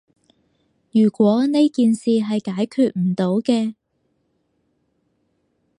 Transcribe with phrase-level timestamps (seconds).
[0.91, 3.75] 如果呢件事係解決唔到嘅